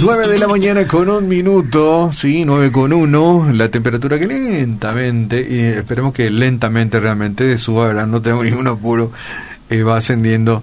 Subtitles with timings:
[0.00, 5.46] 9 de la mañana con un minuto, sí, 9 con 1, la temperatura que lentamente,
[5.46, 8.06] y esperemos que lentamente realmente suba, ¿verdad?
[8.06, 9.12] no tengo ningún apuro,
[9.68, 10.62] eh, va ascendiendo.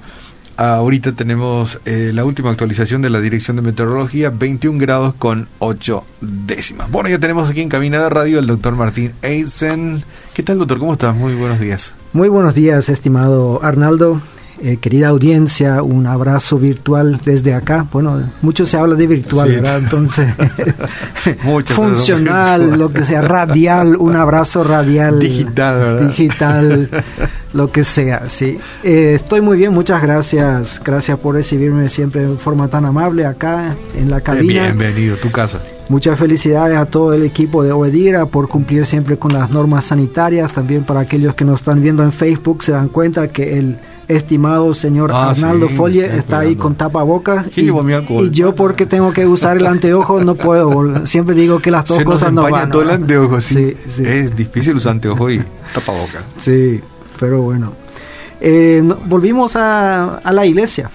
[0.58, 6.04] Ahorita tenemos eh, la última actualización de la Dirección de Meteorología, 21 grados con 8
[6.22, 6.90] décimas.
[6.90, 10.04] Bueno, ya tenemos aquí en cabina radio el doctor Martín Eisen.
[10.34, 10.80] ¿Qué tal, doctor?
[10.80, 11.16] ¿Cómo estás?
[11.16, 11.94] Muy buenos días.
[12.16, 14.22] Muy buenos días, estimado Arnaldo.
[14.64, 17.86] Eh, querida audiencia, un abrazo virtual desde acá.
[17.92, 19.80] Bueno, mucho se habla de virtual, ¿verdad?
[19.80, 20.34] Entonces,
[21.66, 25.20] funcional, lo que sea, radial, un abrazo radial.
[25.20, 26.08] Digital, ¿verdad?
[26.08, 26.90] Digital,
[27.54, 28.58] lo que sea, sí.
[28.82, 30.82] Eh, estoy muy bien, muchas gracias.
[30.86, 34.64] Gracias por recibirme siempre de forma tan amable acá en la cabina.
[34.64, 35.60] Bienvenido, tu casa.
[35.88, 40.52] Muchas felicidades a todo el equipo de Oedira por cumplir siempre con las normas sanitarias.
[40.52, 44.74] También para aquellos que nos están viendo en Facebook se dan cuenta que el estimado
[44.74, 49.26] señor Ah, Arnaldo sí, Folle está ahí con tapabocas ¿Quién y, yo porque tengo que
[49.26, 52.70] usar el anteojo no puedo siempre digo que las dos Se nos cosas no van
[52.70, 52.94] todo el ¿no?
[52.94, 53.56] anteojo, sí.
[53.56, 55.42] sí, sí, Es difícil usar anteojo y
[55.74, 56.22] tapaboca.
[56.38, 56.80] sí,
[57.20, 57.74] pero bueno
[58.42, 60.88] Eh, volvimos a, a la iglesia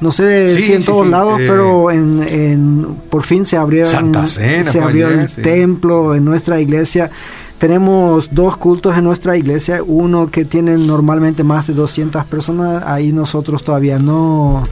[0.00, 3.44] no sé Sí, si en sí, todos sí, lados eh, pero en, en- por fin
[3.46, 7.10] se abrieron Santa Cena se abrió el templo en nuestra iglesia.
[7.58, 13.10] Tenemos dos cultos en nuestra iglesia, uno que tiene normalmente más de 200 personas, ahí
[13.10, 14.62] nosotros todavía no,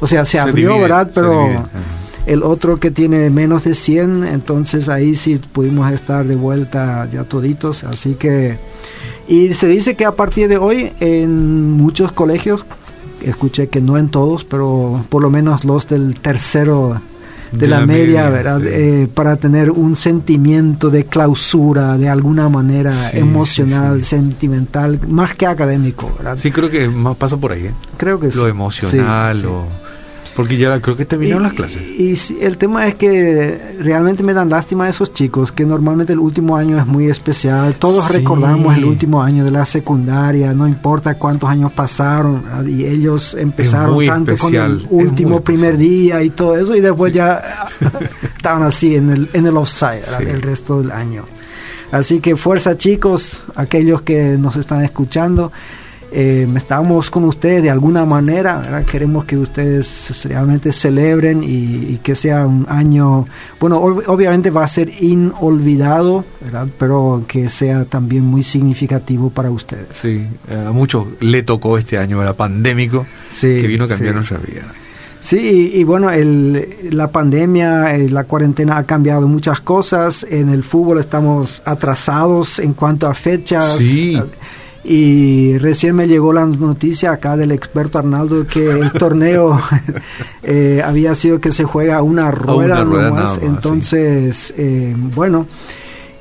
[0.00, 1.10] o sea, se, abrió, divide, ¿verdad?
[1.14, 1.48] Pero
[2.26, 7.24] el otro que tiene menos de 100, entonces ahí sí pudimos estar de vuelta ya
[7.24, 8.58] toditos, así que...
[9.26, 12.66] Y se dice que a partir de hoy en muchos colegios,
[13.22, 17.00] escuché que no en todos, pero por lo menos los del tercero
[17.52, 18.58] de, la, media, ¿verdad?
[18.60, 18.66] sí.
[18.68, 25.34] Eh, para tener un sentimiento de clausura de alguna manera Sí, emocional, sí, sentimental, más
[25.36, 26.36] que académico, ¿verdad?
[26.38, 27.74] Sí, creo que más pasa por ahí, ¿eh?
[27.96, 28.38] Creo que sí.
[28.38, 29.46] Lo emocional, Sí, sí.
[29.48, 29.83] o...
[30.36, 31.82] Porque ya creo que terminaron las clases.
[31.82, 36.12] Y, sí, el tema es que realmente me dan lástima a esos chicos, que normalmente
[36.12, 37.74] el último año es muy especial.
[37.74, 38.14] Todos Sí.
[38.14, 42.64] recordamos el último año de la secundaria, no importa cuántos años pasaron, ¿verdad?
[42.66, 47.12] y ellos empezaron tanto especial, con el último primer día y todo eso, y después
[47.14, 47.66] ya
[48.36, 51.24] estaban así en el, en el offside el resto del año.
[51.92, 55.52] Así que fuerza chicos, aquellos que nos están escuchando.
[56.16, 58.84] Eh, estamos con ustedes de alguna manera, ¿verdad?
[58.84, 61.46] queremos que ustedes realmente celebren y,
[61.94, 63.26] y que sea un año,
[63.58, 66.68] bueno, ob- obviamente va a ser inolvidado, ¿verdad?
[66.78, 69.86] pero que sea también muy significativo para ustedes.
[70.00, 74.16] Sí, a muchos le tocó este año, era pandémico, Sí, que vino a cambiar sí.
[74.16, 74.62] nuestra vida.
[75.20, 75.38] Sí,
[75.74, 80.24] y, y bueno, el, la pandemia, eh, la cuarentena ha cambiado muchas cosas.
[80.28, 83.76] En el fútbol estamos atrasados en cuanto a fechas.
[83.78, 84.20] Sí.
[84.84, 89.58] Y recién me llegó la noticia acá del experto Arnaldo que el torneo
[90.42, 93.36] eh, había sido que se juega una rueda, rueda nomás.
[93.36, 95.46] más, Entonces, eh, bueno.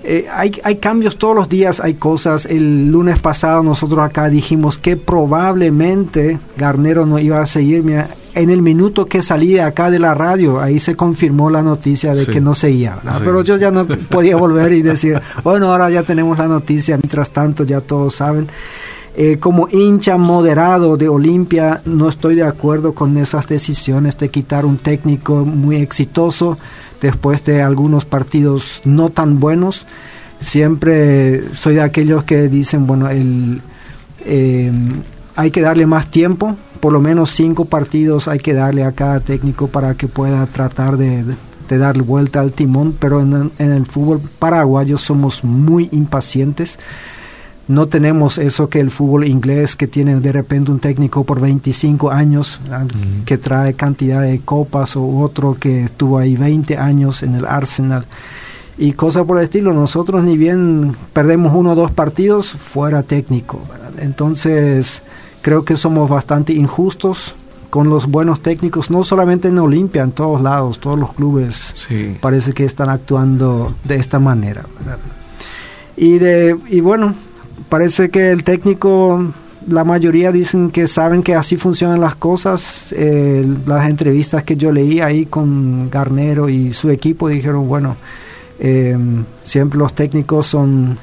[0.06, 2.46] Eh, hay, hay cambios todos los días, hay cosas.
[2.46, 8.03] El lunes pasado nosotros acá dijimos que probablemente Garnero no iba a seguirme.
[8.35, 12.16] En el minuto que salí de acá de la radio, ahí se confirmó la noticia
[12.16, 12.31] de Sí.
[12.31, 12.97] que no seguía.
[13.03, 13.09] Sí.
[13.23, 16.97] Pero yo ya no podía volver y decir, bueno, ahora ya tenemos la noticia.
[16.97, 18.47] Mientras tanto, ya todos saben.
[19.16, 24.65] Eh, como hincha moderado de Olimpia, no estoy de acuerdo con esas decisiones de quitar
[24.65, 26.57] un técnico muy exitoso
[27.00, 29.85] después de algunos partidos no tan buenos.
[30.39, 33.61] Siempre soy de aquellos que dicen, bueno, el,
[34.25, 34.71] eh,
[35.35, 39.21] hay que darle más tiempo, por lo menos cinco partidos hay que darle a cada
[39.21, 41.23] técnico para que pueda tratar de,
[41.69, 46.77] de darle vuelta al timón, pero en, en el fútbol paraguayo somos muy impacientes
[47.69, 52.11] no tenemos eso que el fútbol inglés que tiene de repente un técnico por 25
[52.11, 52.59] años.
[52.66, 53.23] Ujú.
[53.25, 58.03] que trae cantidad de copas o otro que estuvo ahí 20 años en el Arsenal
[58.77, 63.61] y cosas por el estilo nosotros ni bien perdemos uno o dos partidos fuera técnico
[63.69, 64.03] ¿verdad?
[64.03, 65.01] entonces
[65.44, 67.36] creo que somos bastante injustos
[67.69, 72.16] con los buenos técnicos no solamente en Olimpia en todos lados todos los clubes Sí.
[72.19, 74.63] parece que están actuando de esta manera.
[74.80, 74.98] ¿verdad?
[75.95, 77.13] Y, de, y bueno,
[77.69, 79.24] parece que el técnico,
[79.68, 82.86] la mayoría dicen que saben que así funcionan las cosas.
[82.92, 87.96] Eh, las entrevistas que yo leí ahí con Garnero y su equipo dijeron, bueno,
[88.60, 88.98] eh,
[89.44, 90.98] siempre los técnicos son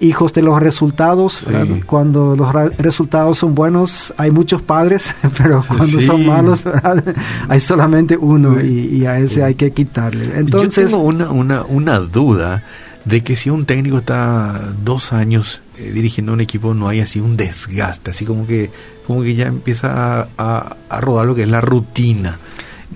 [0.00, 1.42] hijos de los resultados.
[1.44, 1.52] Sí.
[1.52, 1.76] ¿verdad?
[1.86, 6.00] Cuando los resultados son buenos, hay muchos padres, pero cuando Sí.
[6.06, 7.02] son malos, ¿verdad?
[7.48, 9.40] hay solamente uno y, y a ese Sí.
[9.40, 10.26] hay que quitarle.
[10.28, 12.62] Yo Entonces, tengo una, una, una duda.
[13.04, 17.20] de que si un técnico está dos años eh, dirigiendo un equipo no hay así
[17.20, 18.70] un desgaste, así como que
[19.06, 22.38] como que ya empieza a, a, rodar lo que es la rutina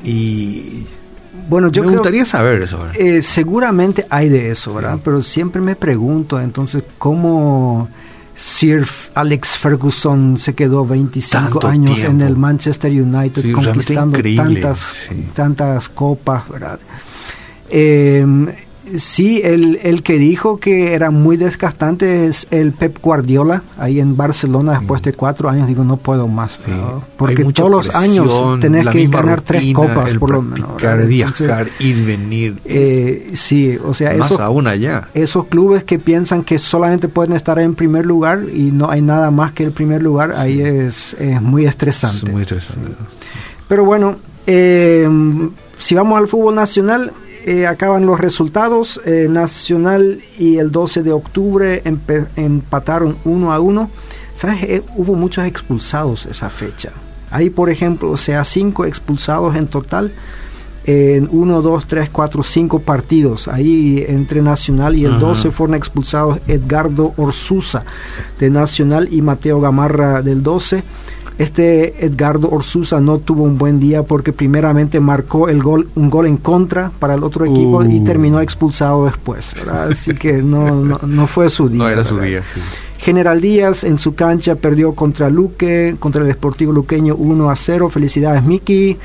[0.04, 0.86] y
[1.48, 2.78] bueno, yo me gustaría saber eso.
[2.94, 4.98] Eh, seguramente hay de eso, ¿verdad?
[5.02, 7.88] Pero siempre me pregunto, entonces, ¿cómo
[8.36, 16.48] Sir Alex Ferguson se quedó 25 años en el Manchester United conquistando tantas, tantas copas,
[16.48, 16.78] ¿verdad?
[17.70, 18.24] Eh,
[18.96, 24.16] Sí, el, el que dijo que era muy desgastante es el Pep Guardiola, ahí en
[24.16, 26.58] Barcelona después de cuatro años, digo, no puedo más,
[27.16, 30.70] porque todos los años tenés que ganar tres copas por lo menos.
[31.06, 32.58] viajar, ir, venir.
[32.64, 35.08] Eh, sí, o sea, más esos, aún allá.
[35.14, 39.30] esos clubes que piensan que solamente pueden estar en primer lugar y no hay nada
[39.30, 42.26] más que el primer lugar, ahí es, es, muy estresante.
[42.26, 42.92] Es muy estresante.
[43.68, 45.08] Pero bueno, eh,
[45.78, 47.12] si vamos al fútbol nacional,
[47.48, 49.00] eh, acaban los resultados.
[49.06, 51.82] Eh, Nacional y el 12 de octubre
[52.36, 53.90] empataron uno a uno.
[54.34, 54.62] ¿Sabes?
[54.64, 56.90] Eh, hubo muchos expulsados esa fecha.
[57.30, 60.12] Hay, por ejemplo, o sea, cinco expulsados en total
[60.84, 63.48] en 1, 2, 3, 4, 5 partidos.
[63.48, 67.84] Ahí entre Nacional y el 12 fueron expulsados Edgardo Orsusa
[68.38, 70.82] de Nacional y Mateo Gamarra del 12.
[71.38, 76.26] Este Edgardo Orsusa no tuvo un buen día porque primeramente marcó el gol, un gol
[76.26, 78.04] en contra para el otro equipo y uh.
[78.04, 79.52] terminó expulsado después.
[79.70, 81.78] Así que no, no, fue su día.
[81.78, 82.42] No era su día.
[82.98, 87.88] General Díaz en su cancha perdió contra Luque, contra el Esportivo Luqueño 1 a 0.
[87.88, 88.96] Felicidades, Miki.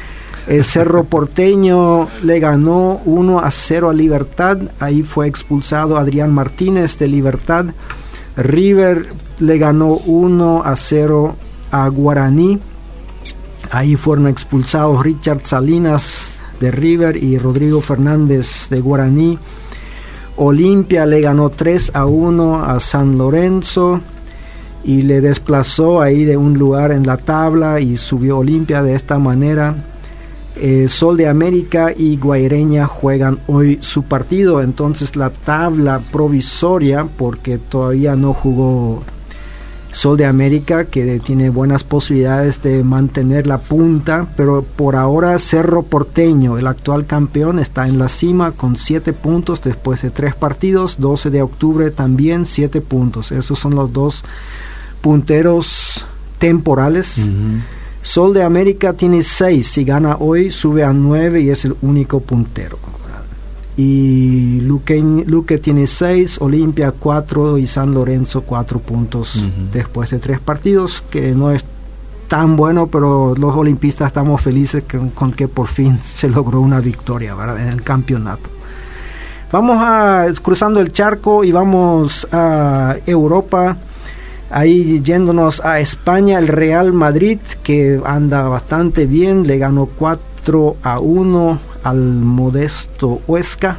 [0.47, 4.57] El Cerro Porteño le ganó 1 a 0 a Libertad.
[4.79, 7.67] Ahí fue expulsado Adrián Martínez de Libertad.
[8.35, 9.05] River
[9.39, 11.35] le ganó 1 a 0
[11.73, 12.59] a Guaraní.
[13.71, 19.39] Ahí fueron expulsados Richard Salinas de River y Rodrigo Fernández de Guaraní.
[20.37, 23.99] Olimpia le ganó 3 a 1 a San Lorenzo
[24.83, 29.17] y le desplazó ahí de un lugar en la tabla y subió Olimpia de esta
[29.17, 29.75] manera.
[30.55, 37.57] Eh, Sol de América y Guaireña juegan hoy su partido, entonces la tabla provisoria, porque
[37.57, 39.01] todavía no jugó
[39.93, 45.83] Sol de América que tiene buenas posibilidades de mantener la punta, pero por ahora Cerro
[45.83, 50.99] Porteño, el actual campeón, está en la cima con 7 puntos después de 3 partidos,
[50.99, 54.23] 12 de octubre también 7 puntos, esos son los dos
[54.99, 56.03] punteros
[56.39, 57.29] temporales.
[58.01, 62.19] Sol de América tiene 6, si gana hoy sube a 9 y es el único
[62.19, 62.79] puntero
[63.75, 70.39] y Luque, Luque tiene 6, Olimpia 4 y San Lorenzo 4 puntos después de tres
[70.39, 71.65] partidos, que no es
[72.27, 74.83] tan bueno, pero los olimpistas estamos felices
[75.15, 78.49] con, que por fin se logró una victoria en el campeonato.
[79.51, 83.77] Vamos a cruzando el charco y vamos a Europa.
[84.49, 90.99] Ahí yéndonos a España, el Real Madrid, que anda bastante bien, le ganó 4 a
[90.99, 93.77] 1 al modesto Huesca.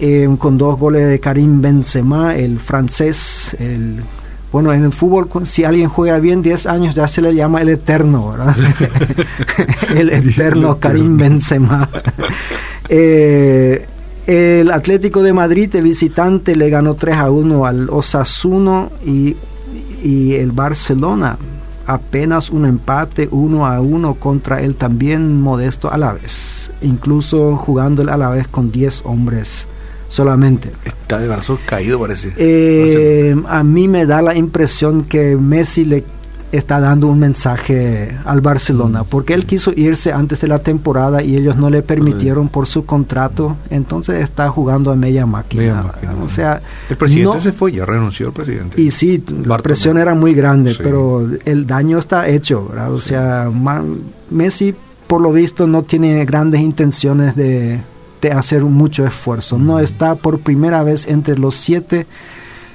[0.00, 4.02] Eh, con dos goles de Karim Benzema, el francés, el
[4.54, 7.70] bueno, en el fútbol, si alguien juega bien 10 años, ya se le llama el
[7.70, 8.56] eterno, ¿verdad?
[9.96, 11.88] el eterno Karim Benzema.
[12.90, 13.86] Eh,
[14.26, 19.36] el Atlético de Madrid de visitante le ganó 3 a 1 al Osasuno y,
[20.02, 21.38] y el Barcelona
[21.86, 28.28] apenas un empate 1 a 1 contra el también modesto Alavés incluso jugando a la
[28.30, 29.66] vez con 10 hombres
[30.08, 30.70] solamente.
[30.84, 32.32] Está de brazos caído parece.
[32.36, 36.04] Eh, a mí me da la impresión que Messi le
[36.52, 39.06] está dando un mensaje al Barcelona, mm.
[39.06, 42.86] porque él quiso irse antes de la temporada y ellos no le permitieron por su
[42.86, 45.92] contrato, entonces está jugando a media máquina.
[46.22, 48.80] o sea, el presidente se fue, ya renunció el presidente.
[48.80, 53.50] Y sí, la presión era muy grande, pero el daño está hecho, o sea,
[54.30, 54.74] Messi
[55.14, 57.78] por lo visto no tiene grandes intenciones de,
[58.34, 59.58] hacer mucho esfuerzo.
[59.58, 62.08] No está por primera vez entre los siete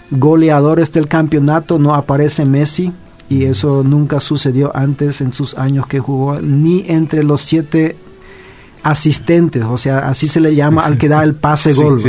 [0.09, 2.93] goleadores del campeonato, no aparece Messi
[3.27, 7.97] y eso nunca sucedió antes en sus años que jugó, ni entre los siete
[8.83, 12.01] asistentes, o sea, así se le llama al que da el pase gol,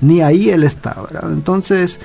[0.00, 2.00] ni ahí él está, Entonces,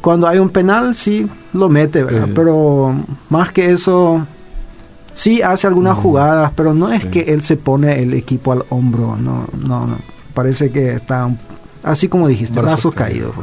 [0.00, 2.94] cuando hay un penal, sí, lo mete, Pero
[3.28, 4.24] más que eso,
[5.14, 9.16] Sí hace algunas jugadas, pero no es que él se pone el equipo al hombro,
[9.16, 9.96] no, no, no.
[10.34, 11.28] Parece que está,
[11.82, 13.34] así como dijiste, brazos, caídos.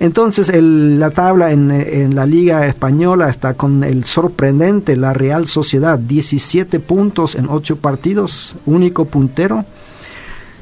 [0.00, 5.98] Entonces la tabla en, en, la Liga Española está con el sorprendente, la Real Sociedad,
[5.98, 9.64] 17 puntos en 8 partidos, único puntero.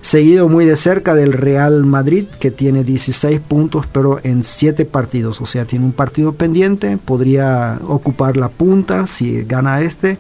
[0.02, 5.40] Seguido muy de cerca del Real Madrid, que tiene 16 puntos, pero en 7 partidos,
[5.40, 10.18] o sea, tiene un partido pendiente, podría ocupar la punta si gana este.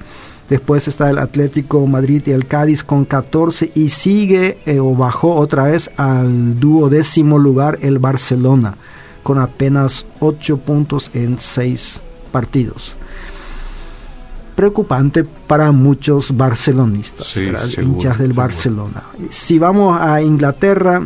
[0.48, 5.36] Después está el Atlético Madrid y el Cádiz con 14 y sigue eh, o bajó
[5.36, 8.74] otra vez al duodécimo lugar el Barcelona
[9.22, 12.00] con apenas 8 puntos en 6
[12.32, 12.94] partidos
[14.60, 17.34] preocupante para muchos barcelonistas,
[17.78, 19.04] hinchas del Barcelona.
[19.30, 21.02] Si vamos a Inglaterra,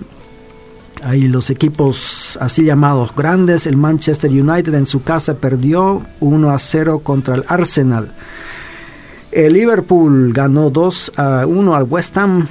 [1.04, 3.68] hay los equipos así llamados grandes.
[3.68, 8.10] El Manchester United en su casa perdió 1 a 0 contra el Arsenal.
[9.30, 12.48] El Liverpool ganó 2 a 1 al West Ham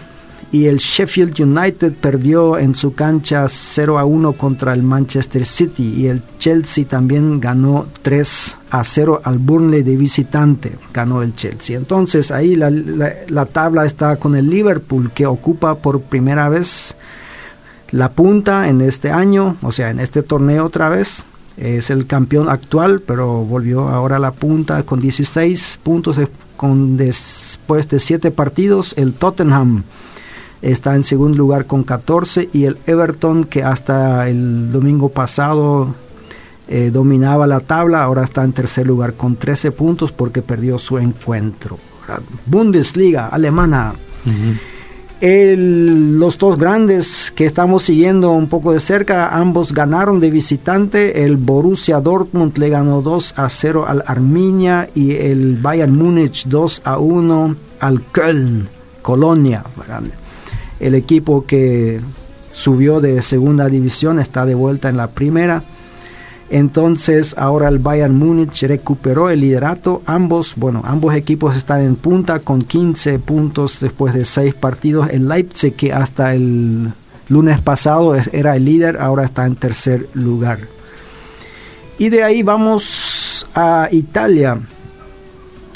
[0.54, 5.96] y el Sheffield United perdió en su cancha 0 a 1 contra el Manchester City
[5.98, 11.76] y el Chelsea también ganó 3 a 0 al Burnley de visitante, ganó el Chelsea.
[11.76, 16.94] Entonces ahí la, la, tabla está con el Liverpool que ocupa por primera vez
[17.90, 21.26] la punta en este año, o sea, en este torneo otra vez.
[21.58, 26.18] Es el campeón actual, pero volvió ahora a la punta con 16 puntos
[26.56, 28.94] con después de 7 partidos.
[28.98, 29.84] El Tottenham
[30.64, 35.94] está en segundo lugar con 14 y el Everton que hasta el domingo pasado
[36.68, 40.98] eh, dominaba la tabla, ahora está en tercer lugar con 13 puntos porque perdió su
[40.98, 41.78] encuentro.
[42.46, 43.94] Bundesliga alemana.
[45.22, 51.26] los dos grandes que estamos siguiendo un poco de cerca, ambos ganaron de visitante.
[51.26, 56.82] El Borussia Dortmund le ganó 2 a 0 al Arminia y el Bayern Múnich 2
[56.86, 58.70] a 1 al Köln,
[59.02, 59.64] Colonia
[60.84, 62.02] el equipo que
[62.52, 65.64] subió de segunda división está de vuelta en la primera.
[66.50, 70.04] Entonces ahora el Bayern Múnich recuperó el liderato.
[70.06, 75.10] Ambos, bueno, ambos equipos están en punta con 15 puntos después de 6 partidos.
[75.10, 76.92] El Leipzig que hasta el
[77.30, 80.60] lunes pasado era el líder, ahora está en tercer lugar.
[81.98, 84.60] Y de ahí vamos a Italia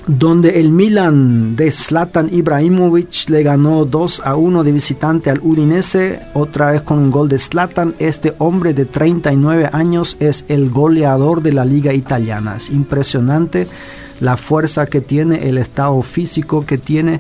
[0.07, 6.21] donde el Milan de Zlatan Ibrahimovic le ganó 2 a 1 de visitante al Udinese,
[6.33, 7.93] otra vez con un gol de Zlatan.
[7.99, 12.55] Este hombre de 39 años es el goleador de la liga italiana.
[12.55, 13.67] Es impresionante
[14.21, 17.19] la fuerza que tiene, el estado físico que tiene.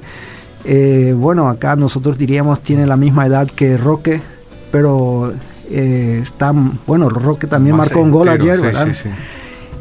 [0.63, 4.21] Eh, bueno, acá nosotros diríamos tiene la misma edad que Roque,
[4.71, 5.33] pero
[5.69, 6.53] eh, está,
[6.85, 8.87] bueno, Roque también marcó un gol ayer, ¿verdad?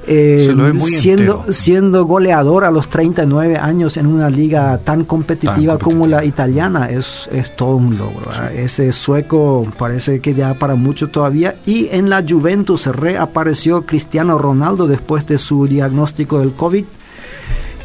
[0.08, 6.25] Eh, siendo, siendo goleador a los 39 años en una liga tan competitiva, como la
[6.25, 8.30] italiana, es, es todo un logro.
[8.54, 11.56] Ese sueco parece que ya para mucho todavía.
[11.66, 16.84] Y en la Juventus reapareció Cristiano Ronaldo después de su diagnóstico del COVID,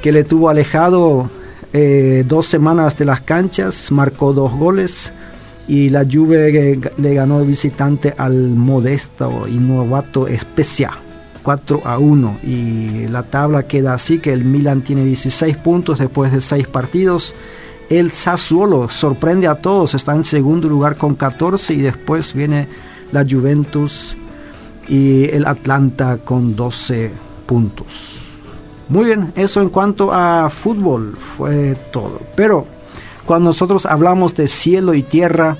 [0.04, 1.28] que le tuvo alejado
[1.74, 5.12] eh, dos semanas de las canchas, marcó dos goles
[5.68, 10.92] y la Juve le ganó visitante al modesto y novato Spezia
[11.44, 16.32] 4 a 1 y la tabla queda así que el Milan tiene 16 puntos después
[16.32, 17.34] de 6 partidos.
[17.90, 22.68] El Sassuolo sorprende a todos, está en segundo lugar con 14 y después viene
[23.12, 24.16] la Juventus
[24.88, 27.12] y el Atlanta con 12
[27.46, 27.88] puntos.
[28.90, 32.20] Muy bien, eso en cuanto a fútbol fue todo.
[32.36, 32.66] Pero
[33.26, 35.58] cuando nosotros hablamos de cielo y tierra,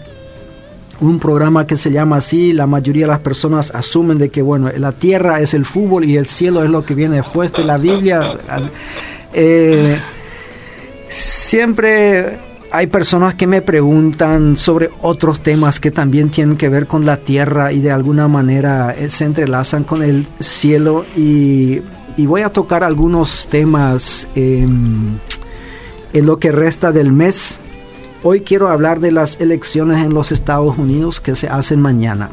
[1.02, 4.70] un programa que se llama así, la mayoría de las personas asumen de que, bueno,
[4.78, 7.78] la tierra es el fútbol y el cielo es lo que viene después de la
[7.78, 8.38] Biblia.
[9.34, 10.00] Eh,
[11.10, 12.38] siempre
[12.72, 17.18] hay personas que me preguntan sobre otros temas que también tienen que ver con la
[17.18, 21.82] tierra y de alguna manera eh, se entrelazan con el cielo y,
[22.18, 25.20] voy a tocar algunos temas en
[26.14, 27.60] lo que resta del mes
[28.24, 32.30] Hoy quiero hablar de las elecciones en los Estados Unidos que se hacen mañana.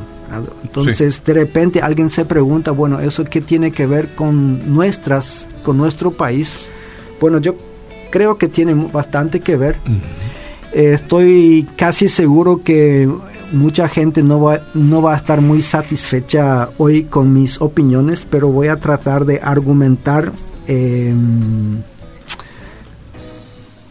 [0.63, 5.79] Entonces, de repente alguien se pregunta, bueno, ¿eso qué tiene que ver con nuestras, con
[5.79, 6.59] nuestro país?
[7.21, 7.57] Bueno, yo
[8.11, 9.77] creo que tiene bastante que ver.
[10.73, 13.09] estoy casi seguro que
[13.53, 18.49] mucha gente no va, no va a estar muy satisfecha hoy con mis opiniones, pero
[18.49, 20.33] voy a tratar de argumentar.
[20.67, 21.15] Eh,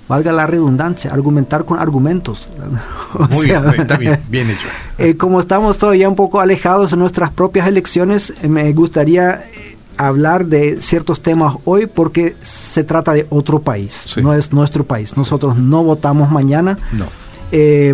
[0.08, 2.48] valga la redundancia, argumentar con argumentos.
[3.32, 4.68] Muy bien, está bien, bien hecho.
[5.00, 9.78] Eh, como estamos todavía un poco alejados de nuestras propias elecciones, eh, me gustaría eh,
[9.96, 15.16] hablar de ciertos temas hoy porque se trata de otro país, no es nuestro país.
[15.16, 16.80] Nosotros no votamos mañana.
[16.92, 17.06] No.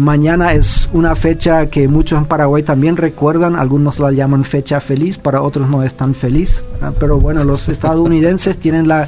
[0.01, 5.17] Mañana es una fecha que muchos en Paraguay también recuerdan, algunos la llaman fecha feliz,
[5.17, 6.63] para otros no es tan feliz,
[6.99, 9.07] pero bueno, los estadounidenses tienen la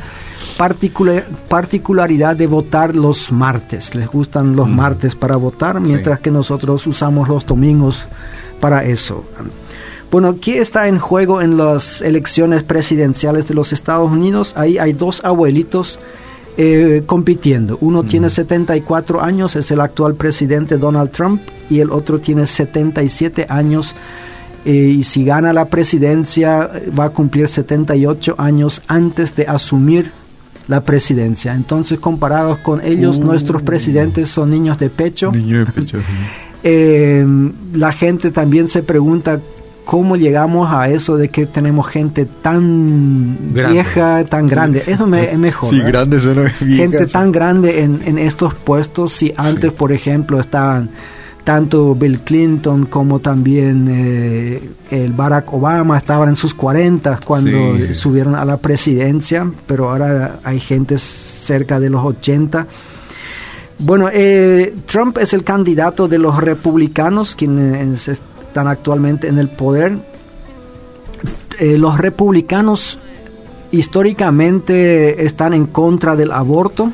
[1.50, 3.96] particularidad de votar los martes.
[3.96, 8.08] Les gustan los martes para votar, mientras que nosotros usamos los domingos
[8.60, 9.26] para eso.
[10.12, 14.54] Bueno, ¿qué está en juego en las elecciones presidenciales de los Estados Unidos?
[14.56, 16.00] Ahí hay dos abuelitos
[16.58, 17.78] eh, compitiendo.
[17.82, 23.48] Uno tiene 74 años, es el actual presidente Donald Trump, y el otro tiene 77
[23.50, 23.94] años.
[24.64, 30.12] Eh, y si gana la presidencia, va a cumplir 78 años antes de asumir
[30.68, 31.54] la presidencia.
[31.54, 33.26] Entonces, comparados con ellos, uh.
[33.26, 35.32] nuestros presidentes son niños de pecho.
[35.32, 35.98] Niños de pecho.
[36.68, 37.24] Eh,
[37.74, 39.40] la gente también se pregunta
[39.86, 44.84] cómo llegamos a eso de que tenemos gente tan vieja, tan grande.
[44.86, 45.70] Eso me, es mejor.
[45.70, 46.20] Sí, grande
[46.58, 49.14] Gente tan grande en, en, estos puestos.
[49.14, 50.90] Si antes, por ejemplo, estaban
[51.46, 58.34] tanto Bill Clinton como también eh, el Barack Obama estaban en sus 40 cuando subieron
[58.34, 62.66] a la presidencia, pero ahora hay gente cerca de los 80.
[63.78, 68.10] Bueno, eh, Trump es el candidato de los republicanos, quienes
[68.56, 69.98] están actualmente en el poder.
[71.60, 72.98] Eh, los republicanos
[73.70, 76.90] históricamente están en contra del aborto.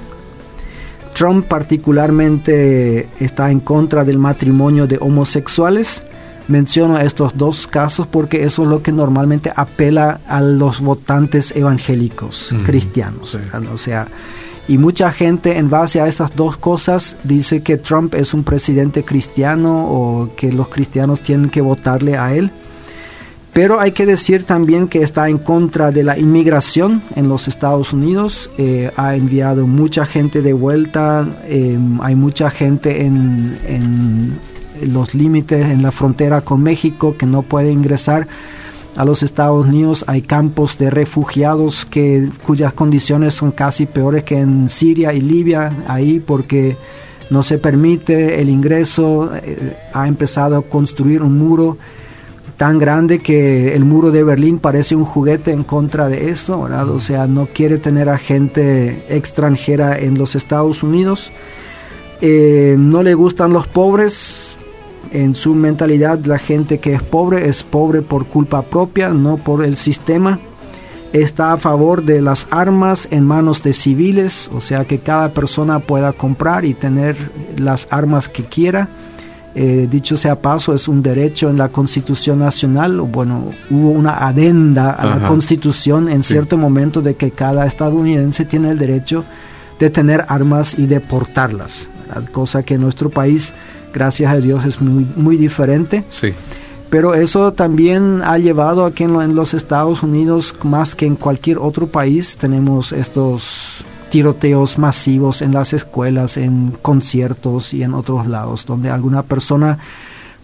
[1.14, 6.02] Trump particularmente está en contra del matrimonio de homosexuales.
[6.48, 12.56] Menciono estos dos casos porque eso es lo que normalmente apela a los votantes evangélicos
[12.66, 13.38] cristianos.
[13.72, 14.08] O sea,
[14.72, 19.04] y mucha gente en base a esas dos cosas dice que Trump es un presidente
[19.04, 22.52] cristiano o que los cristianos tienen que votarle a él.
[23.52, 27.92] Pero hay que decir también que está en contra de la inmigración en los Estados
[27.92, 28.50] Unidos.
[28.58, 31.28] Eh, ha enviado mucha gente de vuelta.
[31.50, 34.40] Em, hay mucha gente en, en
[34.94, 38.26] los límites, en la frontera con México que no puede ingresar
[38.96, 44.40] a los Estados Unidos hay campos de refugiados que cuyas condiciones son casi peores que
[44.40, 46.76] en Siria y Libia ahí porque
[47.30, 51.78] no se permite el ingreso eh, ha empezado a construir un muro
[52.62, 57.00] tan grande que el muro de Berlín parece un juguete en contra de esto, o
[57.00, 61.32] sea, no quiere tener a gente extranjera en los Estados Unidos.
[62.22, 64.41] Eh, no le gustan los pobres,
[65.12, 69.64] en su mentalidad la gente que es pobre es pobre por culpa propia, no por
[69.64, 70.40] el sistema.
[71.14, 75.80] Está a favor de las armas en manos de civiles, o sea que cada persona
[75.80, 77.18] pueda comprar y tener
[77.58, 78.88] las armas que quiera.
[79.54, 83.02] Eh, dicho sea paso, es un derecho en la Constitución Nacional.
[83.02, 88.72] Bueno, hubo una adenda a la Constitución en cierto momento de que cada estadounidense tiene
[88.72, 89.26] el derecho
[89.78, 91.90] de tener armas y de portarlas,
[92.32, 93.52] cosa que en nuestro país
[93.94, 96.04] gracias a Dios es muy, muy diferente.
[96.10, 96.34] Sí.
[96.92, 101.58] Pero eso también ha llevado a que en, los Estados Unidos, más que en cualquier
[101.58, 108.66] otro país, tenemos estos tiroteos masivos en las escuelas, en conciertos y en otros lados,
[108.66, 109.80] donde alguna persona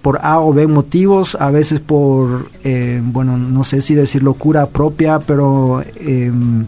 [0.01, 4.67] por A o B motivos, a veces por, eh, bueno, no sé si decir locura
[4.67, 6.65] propia, pero em,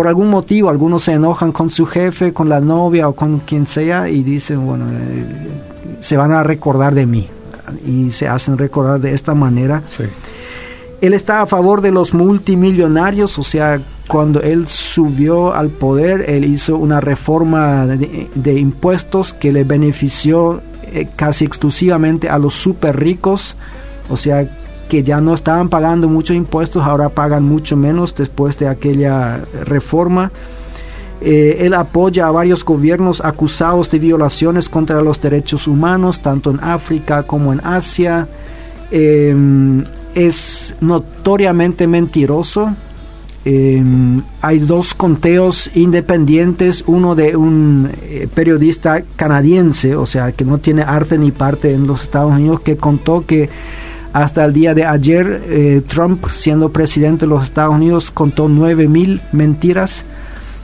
[0.00, 3.66] por algún motivo algunos se enojan con su jefe, con la novia o con quien
[3.66, 7.28] sea y dicen, bueno, eh, se van a recordar de mí
[7.86, 9.82] y se hacen recordar de esta manera.
[11.02, 16.46] Él está a favor de los multimillonarios, o sea, cuando él subió al poder, él
[16.46, 20.62] hizo una reforma de, impuestos que le benefició
[20.94, 23.54] eh, casi exclusivamente a los super ricos,
[24.08, 24.48] o sea,
[24.90, 30.32] que ya no estaban pagando muchos impuestos, ahora pagan mucho menos después de aquella reforma.
[31.20, 36.58] Eh, él apoya a varios gobiernos acusados de violaciones contra los derechos humanos, tanto en
[36.60, 38.26] África como en Asia.
[38.90, 39.84] Em,
[40.16, 42.74] es notoriamente mentiroso.
[43.44, 50.58] Em, hay dos conteos independientes, uno de un eh, periodista canadiense, o sea, que no
[50.58, 53.48] tiene arte ni parte en los Estados Unidos, que contó que
[54.12, 58.88] hasta el día de ayer eh, Trump, siendo presidente de los Estados Unidos, contó nueve
[58.88, 60.04] mil mentiras.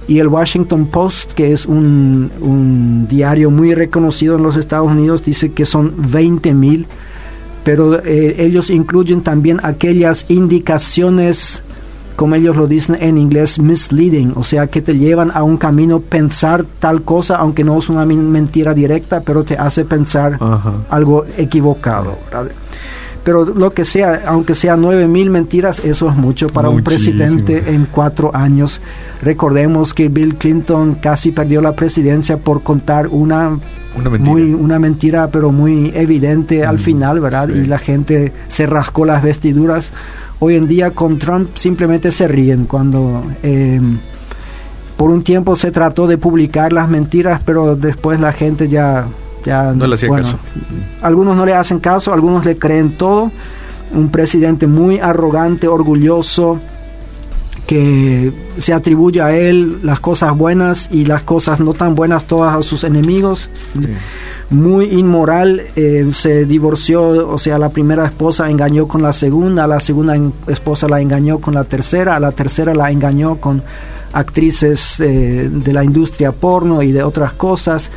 [0.09, 5.51] Y el Washington Post, que es un, diario muy reconocido en los Estados Unidos, dice
[5.51, 6.87] que son 20 mil,
[7.65, 11.65] pero eh, ellos incluyen también aquellas indicaciones,
[12.15, 15.99] como ellos lo dicen en inglés, misleading, o sea, que te llevan a un camino
[15.99, 20.39] pensar tal cosa, aunque no es una mentira directa, pero te hace pensar
[20.89, 22.17] algo equivocado
[23.27, 27.75] pero lo que sea, aunque sea nueve mil mentiras, eso es mucho para un presidente
[27.75, 28.81] en cuatro años.
[29.21, 33.59] Recordemos que Bill Clinton casi perdió la presidencia por contar una
[33.97, 34.31] una mentira.
[34.33, 37.49] Muy, una mentira, pero muy evidente al mm, final, ¿verdad?
[37.49, 39.91] Y la gente se rascó las vestiduras.
[40.39, 43.81] Hoy en día con Trump simplemente se ríen cuando eh,
[44.97, 49.09] por un tiempo se trató de publicar las mentiras, pero después la gente ya...
[49.47, 50.39] ya no le hacía caso.
[51.01, 53.31] Algunos no le hacen caso, algunos le creen todo.
[53.95, 56.59] Un presidente muy arrogante, orgulloso,
[57.67, 62.55] que se atribuye a él las cosas buenas y las cosas no tan buenas todas
[62.57, 63.51] a sus enemigos.
[64.51, 69.81] Muy inmoral, eh, se divorció, o sea, la primera esposa engañó con la segunda, la
[69.81, 73.63] segunda esposa la engañó con la tercera, la tercera la engañó con
[74.13, 77.91] actrices eh, de la industria porno y de otras cosas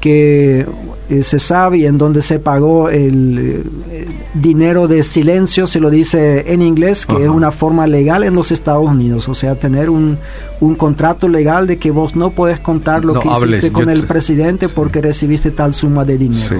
[0.00, 0.66] que
[1.08, 5.90] eh, se sabe y en donde se pagó el, eh, dinero de silencio, se lo
[5.90, 9.90] dice en inglés, que es una forma legal en los Estados Unidos, o sea, tener
[9.90, 10.18] un,
[10.60, 14.68] un contrato legal de que vos no puedes contar lo que hiciste con el presidente
[14.68, 16.56] porque recibiste tal suma de dinero.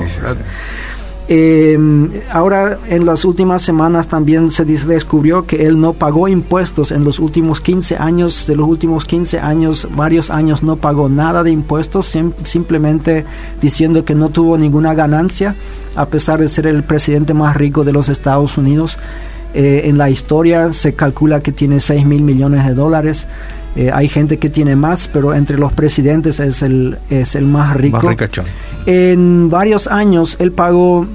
[1.28, 1.76] Eh,
[2.30, 7.18] ahora, en las últimas semanas también se descubrió que él no pagó impuestos en los
[7.18, 8.46] últimos 15 años.
[8.46, 13.24] De los últimos 15 años, varios años no pagó nada de impuestos, simplemente
[13.60, 15.56] diciendo que no tuvo ninguna ganancia,
[15.96, 18.98] a pesar de ser el presidente más rico de los Estados Unidos.
[19.54, 23.26] Eh, en la historia se calcula que tiene 6 mil millones de dólares.
[23.76, 27.76] Eh, hay gente que tiene más, pero entre los presidentes es el, es el más
[27.76, 28.10] rico.
[28.86, 31.06] en varios años él pagó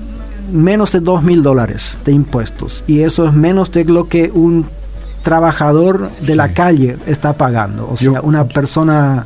[0.52, 4.65] menos de 2 mil dólares de impuestos y eso es menos de lo que un
[5.24, 7.89] trabajador de la calle está pagando.
[7.89, 9.26] O sea, una persona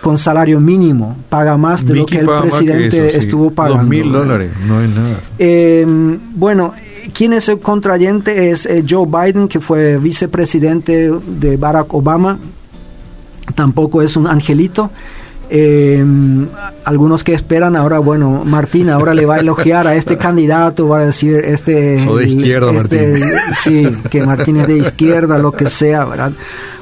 [0.00, 3.82] con salario mínimo paga más de lo que el presidente estuvo pagando.
[3.82, 5.18] 2 mil dólares, no es nada.
[5.38, 5.86] Eh,
[6.34, 6.74] bueno,
[7.14, 8.50] ¿quién es el contrayente?
[8.50, 12.38] Es eh, Joe Biden, que fue vicepresidente de Barack Obama.
[13.54, 14.90] Tampoco es un angelito.
[15.54, 16.02] Eh,
[16.86, 21.00] algunos que esperan ahora, bueno, Martín ahora le va a elogiar a este candidato, va
[21.00, 21.96] a decir este...
[21.96, 23.24] de izquierda, este, Martín.
[23.62, 26.32] Sí, que Martín es de izquierda, lo que sea, ¿verdad?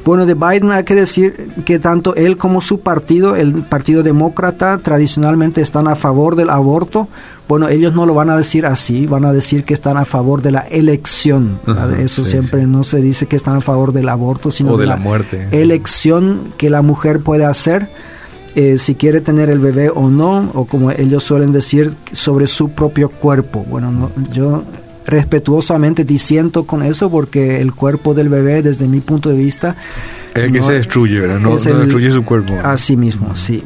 [0.05, 4.79] Bueno, de Biden hay que decir que tanto él como su partido, el Partido Demócrata,
[4.79, 7.09] tradicionalmente están a favor del aborto.
[7.51, 10.41] Bueno, ellos no lo van a decir así, van a decir que están a favor
[10.41, 11.59] de la elección.
[11.99, 15.49] Eso siempre no se dice que están a favor del aborto, sino de, la, muerte.
[15.51, 17.89] elección que la mujer puede hacer
[18.55, 22.71] eh, si quiere tener el bebé o no, o como ellos suelen decir, sobre su
[22.71, 23.67] propio cuerpo.
[23.69, 24.63] Bueno, yo
[25.05, 29.75] respetuosamente disiento con eso porque el cuerpo del bebé, desde mi punto de vista...
[30.37, 31.41] El que se destruye, ¿verdad?
[31.41, 32.55] No, destruye su cuerpo.
[32.63, 33.61] Así mismo, sí.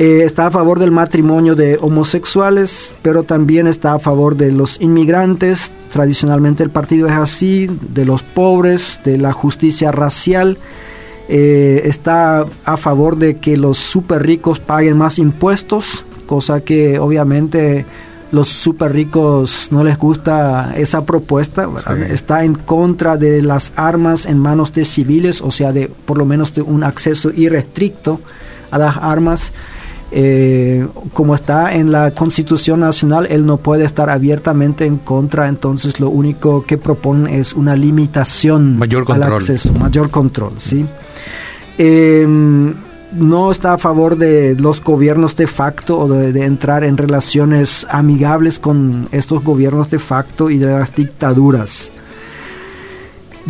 [0.00, 4.80] Eh, está a favor del matrimonio de homosexuales, pero también está a favor de los
[4.80, 5.70] inmigrantes.
[5.92, 10.56] Tradicionalmente el partido es así, de los pobres, de la justicia racial
[11.32, 17.84] eh, está a favor de que los super ricos paguen más impuestos, cosa que obviamente
[18.32, 21.68] los super ricos no les gusta esa propuesta,
[22.08, 26.24] está en contra de las armas en manos de civiles, o sea, de por lo
[26.24, 28.20] menos de un acceso irrestricto
[28.72, 29.52] a las armas.
[30.12, 36.00] Eh, como está en la Constitución Nacional, él no puede estar abiertamente en contra, entonces
[36.00, 40.84] lo único que propone es una limitación mayor al acceso, mayor control, ¿sí?
[41.78, 42.74] Em,
[43.12, 48.58] no está a favor de los gobiernos de facto o de, entrar en relaciones amigables
[48.58, 51.90] con estos gobiernos de facto y de las dictaduras.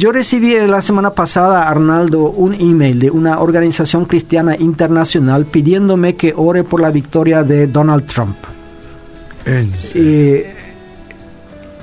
[0.00, 6.32] Yo recibí la semana pasada, Arnaldo, un email de una organización cristiana internacional pidiéndome que
[6.34, 8.34] ore por la victoria de Donald Trump.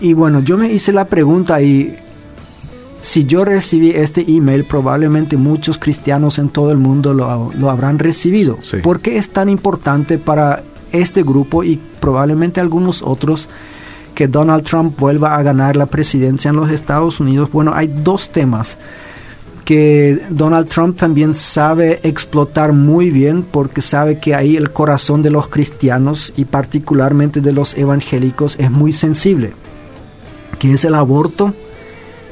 [0.01, 1.95] Y bueno, yo me hice la pregunta y
[3.01, 8.57] si yo recibí este email, probablemente muchos cristianos en todo el mundo lo, habrán recibido.
[8.81, 13.47] ¿Por qué es tan importante para este grupo y probablemente algunos otros
[14.17, 17.51] que Donald Trump vuelva a ganar la presidencia en los Estados Unidos?
[17.51, 18.75] Bueno, hay dos temas
[19.63, 25.29] que Donald Trump también sabe explotar muy bien porque sabe que ahí el corazón de
[25.29, 29.51] los cristianos y particularmente de los evangélicos es muy sensible,
[30.57, 31.53] que es el aborto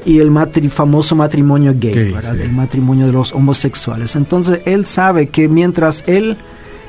[0.04, 0.32] y el
[0.72, 4.16] famoso matrimonio gay, el matrimonio de los homosexuales.
[4.16, 6.36] Entonces él sabe que mientras él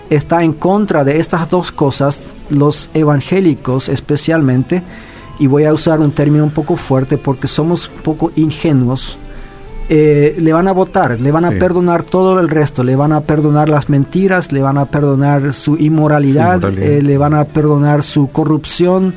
[0.10, 4.84] está en contra de estas dos cosas, los evangélicos especialmente,
[5.40, 9.18] y voy a usar un término un poco fuerte porque somos un poco ingenuos,
[9.90, 13.22] eh, le van a votar, le van a perdonar todo el resto, le van a
[13.22, 18.30] perdonar las mentiras, le van a perdonar su inmoralidad, eh, le van a perdonar su
[18.30, 19.14] corrupción,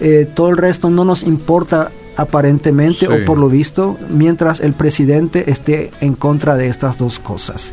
[0.00, 5.50] eh, todo el resto no nos importa aparentemente o por lo visto, mientras el presidente
[5.50, 7.72] esté en contra de estas dos cosas.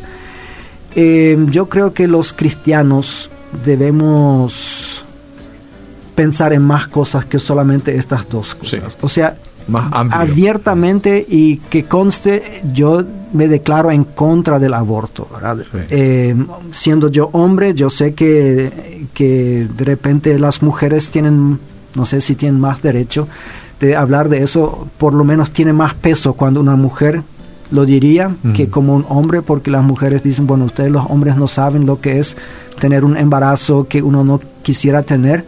[0.94, 3.30] Eh, yo creo que los cristianos
[3.64, 5.04] debemos
[6.14, 8.96] pensar en más cosas que solamente estas dos cosas.
[9.00, 9.36] O sea,
[9.68, 10.20] más amplio.
[10.20, 15.28] abiertamente y que conste, yo me declaro en contra del aborto.
[15.90, 16.34] Eh,
[16.72, 21.58] siendo yo hombre, yo sé que, que de repente las mujeres tienen,
[21.94, 23.28] no sé si tienen más derecho
[23.78, 27.22] de hablar de eso, por lo menos tiene más peso cuando una mujer
[27.70, 31.48] lo diría que como un hombre, porque las mujeres dicen, bueno, ustedes los hombres no
[31.48, 32.36] saben lo que es
[32.80, 35.44] tener un embarazo que uno no quisiera tener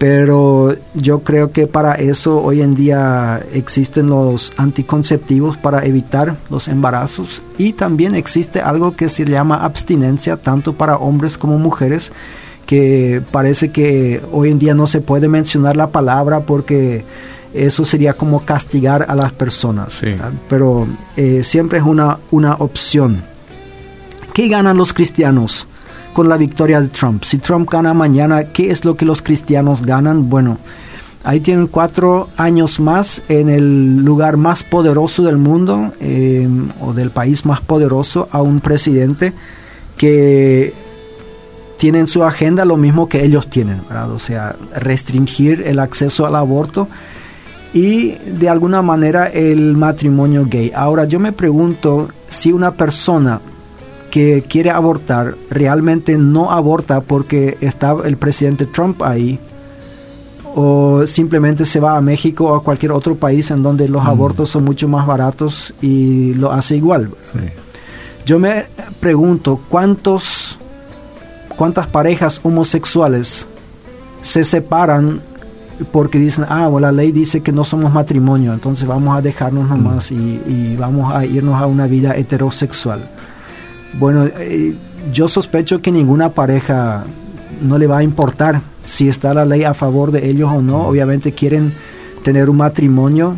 [0.00, 6.68] pero yo creo que para eso hoy en día existen los anticonceptivos para evitar los
[6.68, 7.42] embarazos.
[7.58, 12.12] Y también existe algo que se llama abstinencia tanto para hombres como mujeres
[12.64, 17.04] que parece que hoy en día no se puede mencionar la palabra porque
[17.54, 20.00] eso sería como castigar a las personas
[20.48, 20.86] pero
[21.16, 23.22] eh, siempre es una, una opción
[24.32, 25.66] ¿qué ganan los cristianos?
[26.12, 27.24] con la victoria de Trump.
[27.24, 30.28] Si Trump gana mañana, ¿qué es lo que los cristianos ganan?
[30.28, 30.58] Bueno,
[31.24, 36.48] ahí tienen cuatro años más en el lugar más poderoso del mundo eh,
[36.80, 39.32] o del país más poderoso a un presidente
[39.96, 40.72] que
[41.78, 46.36] tiene en su agenda lo mismo que ellos tienen, o sea, restringir el acceso al
[46.36, 46.88] aborto
[47.72, 50.72] y de alguna manera el matrimonio gay.
[50.74, 53.40] Ahora yo me pregunto si una persona
[54.10, 59.38] que quiere abortar realmente no aborta porque está el presidente Trump ahí
[60.56, 64.08] o simplemente se va a México o a cualquier otro país en donde los mm.
[64.08, 67.10] abortos son mucho más baratos y lo hace igual.
[68.26, 68.66] Yo me
[68.98, 70.58] pregunto cuántos
[71.56, 73.46] cuántas parejas homosexuales
[74.22, 75.20] se separan
[75.92, 80.10] porque dicen, ah, la ley dice que no somos matrimonio, entonces vamos a dejarnos nomás
[80.10, 80.14] mm.
[80.14, 83.00] y, y vamos a irnos a una vida heterosexual.
[83.98, 84.74] Bueno, eh,
[85.12, 87.04] yo sospecho que ninguna pareja
[87.62, 90.86] no le va a importar si está la ley a favor de ellos o no.
[90.86, 91.72] Obviamente quieren
[92.22, 93.36] tener un matrimonio.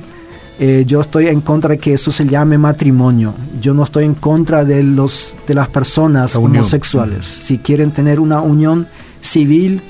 [0.59, 3.35] Eh, yo estoy en contra de que eso se llame matrimonio.
[3.61, 7.27] Yo no estoy en contra de los de las personas homosexuales.
[7.27, 8.87] Si quieren tener una unión
[9.21, 9.83] civil,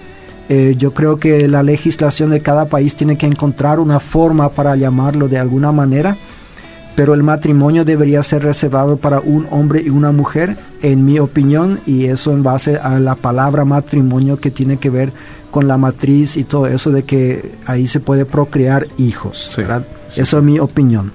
[0.53, 4.77] eh, yo creo que la legislación de cada país tiene que encontrar una forma para
[4.77, 6.17] llamarlo de alguna manera
[6.95, 11.81] pero el matrimonio debería ser reservado para un hombre y una mujer, en mi opinión,
[11.87, 15.13] y eso en base a la palabra matrimonio que tiene que ver
[15.51, 19.49] con la matriz y todo eso de que ahí se puede procrear hijos.
[20.17, 21.13] Eso es mi opinión.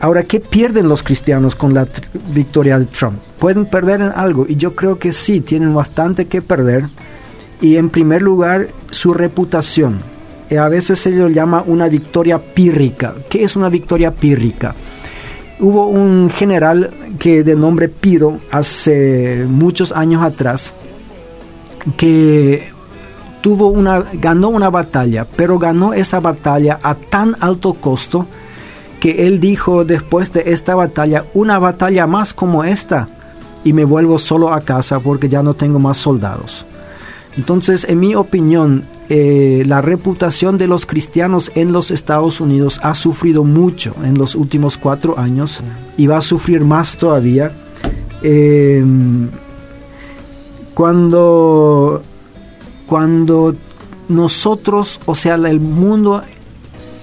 [0.00, 1.86] Ahora, ¿qué pierden los cristianos con la
[2.34, 3.18] victoria de Trump?
[3.38, 4.44] ¿Pueden perder en algo?
[4.46, 6.84] Y yo creo que sí, tienen bastante que perder.
[7.60, 10.00] Y en primer lugar, su reputación
[10.50, 13.14] eh, a veces se lo llama una victoria pírrica.
[13.28, 14.74] ¿Qué es una victoria pírrica?
[15.60, 20.74] Hubo un general que de nombre Piro hace muchos años atrás
[21.96, 22.68] que
[23.40, 28.26] tuvo una ganó una batalla, pero ganó esa batalla a tan alto costo
[29.00, 33.06] que él dijo después de esta batalla, una batalla más como esta
[33.62, 36.64] y me vuelvo solo a casa porque ya no tengo más soldados.
[37.36, 42.94] Entonces, en mi opinión, eh, la reputación de los cristianos en los Estados Unidos ha
[42.94, 45.60] sufrido mucho en los últimos cuatro años
[45.96, 47.52] y va a sufrir más todavía.
[48.22, 49.28] Em,
[50.72, 52.02] cuando,
[52.86, 53.54] cuando
[54.08, 56.22] nosotros, o sea, el mundo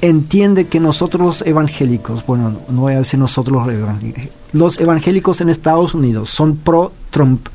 [0.01, 5.41] entiende que nosotros los evangélicos, bueno, no voy a decir nosotros los evangélicos, los evangélicos
[5.41, 7.47] en Estados Unidos son pro-Trump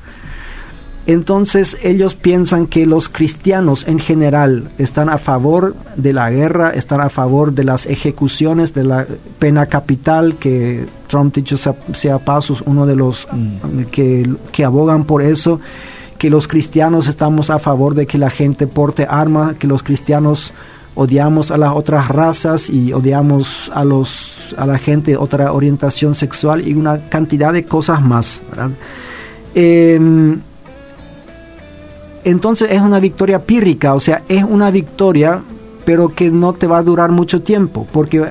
[1.07, 7.01] entonces ellos piensan que los cristianos en general están a favor de la guerra, están
[7.01, 9.07] a favor de las ejecuciones, de la
[9.38, 15.23] pena capital, que Trump, dicho sea, pasos, uno de los mm, que, que abogan por
[15.23, 15.61] eso,
[16.19, 20.53] que los cristianos estamos a favor de que la gente porte armas, que los cristianos
[20.97, 26.14] odiamos a las otras razas y odiamos a los a la gente de otra orientación
[26.14, 28.40] sexual y una cantidad de cosas más.
[28.49, 28.71] ¿verdad?
[32.26, 35.40] Entonces es una victoria pírrica, o sea, es una victoria,
[35.84, 38.28] pero que no te va a durar mucho tiempo, porque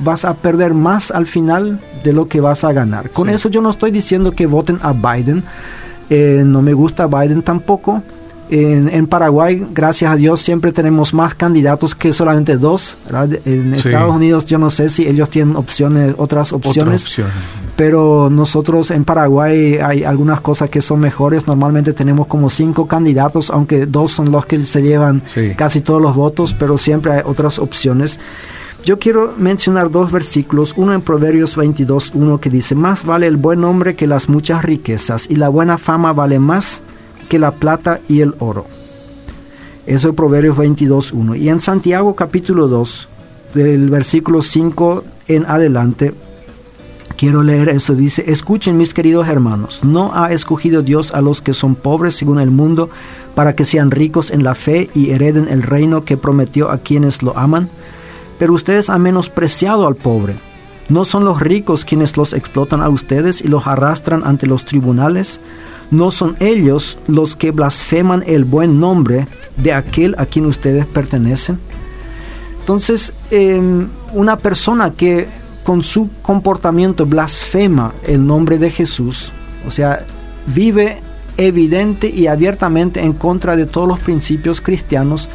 [0.00, 3.10] vas a perder más al final de lo que vas a ganar.
[3.10, 5.44] Con eso yo no estoy diciendo que voten a Biden,
[6.10, 8.02] eh, no me gusta Biden tampoco,
[8.50, 12.96] en, Paraguay, gracias a Dios, siempre tenemos más candidatos que solamente dos.
[13.44, 17.20] En Estados Unidos, yo no sé si ellos tienen opciones, otras opciones,
[17.76, 21.46] pero nosotros en Paraguay hay algunas cosas que son mejores.
[21.46, 25.22] Normalmente tenemos como cinco candidatos, aunque dos son los que se llevan
[25.56, 28.18] casi todos los votos, pero siempre hay otras opciones.
[28.84, 33.36] Yo quiero mencionar dos versículos, uno en Proverbios 22, uno que dice, más vale el
[33.36, 36.82] buen hombre que las muchas riquezas y la buena fama vale más
[37.26, 38.66] que la plata y el oro.
[39.86, 41.38] Eso es Proverbios 22.1.
[41.38, 43.08] Y en Santiago capítulo 2,
[43.54, 46.12] del versículo 5 en adelante,
[47.16, 47.94] quiero leer eso.
[47.94, 52.40] Dice, escuchen mis queridos hermanos, no ha escogido Dios a los que son pobres según
[52.40, 52.90] el mundo
[53.34, 57.22] para que sean ricos en la fe y hereden el reino que prometió a quienes
[57.22, 57.68] lo aman.
[58.38, 60.36] Pero ustedes han menospreciado al pobre.
[60.88, 65.40] ¿No son los ricos quienes los explotan a ustedes y los arrastran ante los tribunales?
[65.90, 71.58] ¿No son ellos los que blasfeman el buen nombre de aquel a quien ustedes pertenecen?
[72.60, 75.28] Entonces, em, una persona que
[75.62, 79.32] con su comportamiento blasfema el nombre de Jesús,
[79.66, 80.04] o sea,
[80.46, 80.98] vive
[81.36, 85.28] evidente y abiertamente en contra de todos los principios cristianos,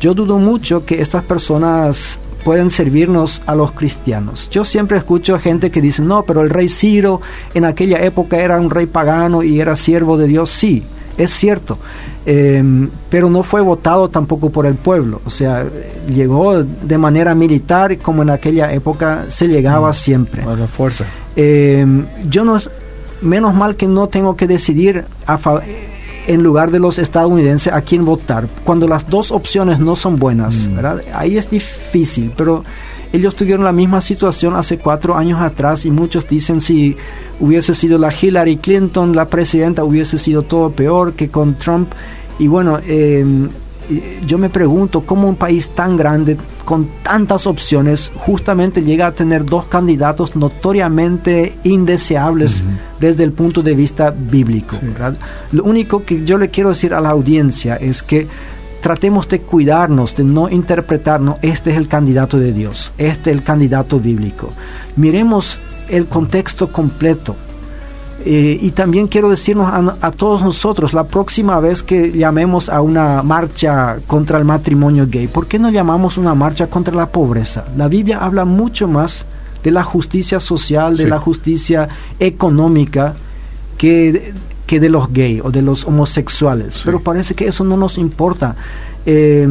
[0.00, 4.48] yo dudo mucho que estas personas pueden servirnos a los cristianos.
[4.50, 7.20] Yo siempre escucho a gente que dice, no, pero el rey Ciro
[7.54, 10.50] en aquella época era un rey pagano y era siervo de Dios.
[10.50, 10.82] Sí,
[11.18, 11.78] es cierto,
[12.24, 15.20] em, pero no fue votado tampoco por el pueblo.
[15.24, 15.66] O sea,
[16.08, 20.42] llegó de manera militar como en aquella época se llegaba mm, siempre.
[20.42, 21.06] A la fuerza.
[21.34, 22.58] Em, yo no,
[23.20, 25.38] menos mal que no tengo que decidir a
[26.28, 28.46] en lugar de los estadounidenses a quién votar.
[28.62, 30.76] Cuando las dos opciones no son buenas, mm.
[30.76, 31.00] ¿verdad?
[31.14, 32.64] Ahí es difícil, pero
[33.14, 36.96] ellos tuvieron la misma situación hace cuatro años atrás y muchos dicen si
[37.40, 41.90] hubiese sido la Hillary Clinton la presidenta hubiese sido todo peor que con Trump.
[42.38, 43.24] Y bueno, eh,
[44.26, 49.44] yo me pregunto cómo un país tan grande, con tantas opciones, justamente llega a tener
[49.44, 52.62] dos candidatos notoriamente indeseables
[53.00, 54.76] desde el punto de vista bíblico.
[55.52, 58.26] Lo único que yo le quiero decir a la audiencia es que
[58.82, 63.42] tratemos de cuidarnos, de no interpretarnos, este es el candidato de Dios, este es el
[63.42, 64.52] candidato bíblico.
[64.96, 67.34] Miremos el contexto completo
[68.30, 73.22] eh, y también quiero decirnos a, todos nosotros, la próxima vez que llamemos a una
[73.22, 77.64] marcha contra el matrimonio gay, ¿por qué no llamamos una marcha contra la pobreza?
[77.74, 79.24] La Biblia habla mucho más
[79.64, 81.88] de la justicia social, de la justicia
[82.20, 83.14] económica,
[83.78, 84.34] que,
[84.66, 86.82] que de los gays o de los homosexuales.
[86.84, 88.56] Pero parece que eso no nos importa.
[89.06, 89.48] Eh,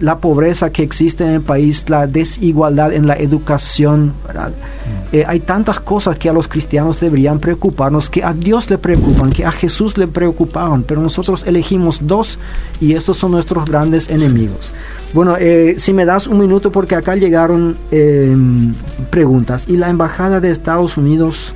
[0.00, 4.06] la pobreza que existe en el país, la desigualdad en la educación.
[4.06, 5.16] Mm.
[5.16, 9.30] Eh, hay tantas cosas que a los cristianos deberían preocuparnos, que a Dios le preocupan,
[9.30, 12.38] que a Jesús le preocupaban, pero nosotros elegimos dos
[12.80, 14.70] y estos son nuestros grandes enemigos.
[15.14, 18.74] Bueno, eh, si me das un minuto porque acá llegaron em,
[19.10, 19.64] preguntas.
[19.66, 21.54] Y la Embajada de Estados Unidos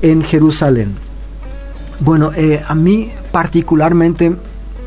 [0.00, 0.94] en Jerusalén.
[2.00, 4.34] Bueno, eh, a mí particularmente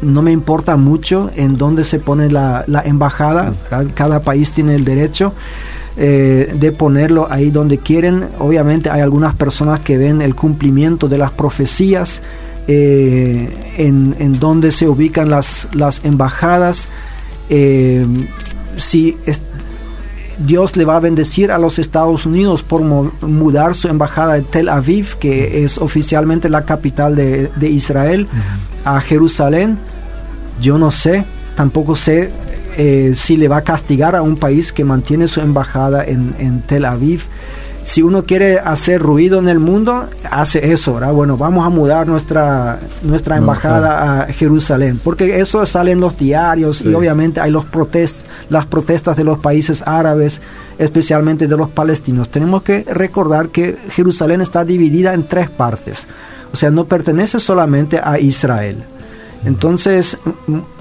[0.01, 3.53] no me importa mucho en dónde se pone la, embajada,
[3.93, 5.33] cada país tiene el derecho.
[5.97, 8.29] Eh, de ponerlo ahí donde quieren.
[8.39, 12.21] Obviamente hay algunas personas que ven el cumplimiento de las profecías,
[12.65, 16.87] eh, en, en, donde se ubican las, las embajadas.
[17.49, 18.05] Eh,
[20.39, 24.69] Dios le va a bendecir a los Estados Unidos por mudar su embajada de Tel
[24.69, 28.27] Aviv, que es oficialmente la capital de, Israel,
[28.85, 29.77] a Jerusalén
[30.61, 32.31] yo no sé, tampoco sé
[32.77, 36.85] eh, si le va a castigar a un país que mantiene su embajada en, Tel
[36.85, 37.23] Aviv.
[37.83, 41.13] Si uno quiere hacer ruido en el mundo, hace eso, ¿verdad?
[41.13, 46.81] Bueno, vamos a mudar nuestra, nuestra embajada a Jerusalén, porque eso sale en los diarios
[46.81, 48.15] y obviamente hay los protest,
[48.49, 50.41] las protestas de los países árabes,
[50.77, 52.29] especialmente de los palestinos.
[52.29, 56.05] Tenemos que recordar que Jerusalén está dividida en tres partes,
[56.53, 58.77] o sea, no pertenece solamente a Israel.
[59.43, 60.17] Entonces,